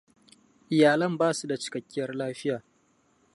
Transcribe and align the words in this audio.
Iyalan 0.75 1.17
ba 1.19 1.27
su 1.37 1.45
da 1.47 1.57
cikakkiyar 1.63 2.11
lafiya. 2.17 2.57